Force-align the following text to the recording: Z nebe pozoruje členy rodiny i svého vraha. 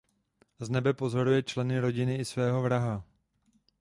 Z 0.59 0.69
nebe 0.69 0.93
pozoruje 0.93 1.43
členy 1.43 1.79
rodiny 1.81 2.15
i 2.17 2.25
svého 2.25 2.61
vraha. 2.61 3.03